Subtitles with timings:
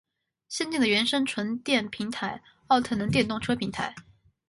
[0.49, 3.93] 先进的原生纯电平台奥特能电动车平台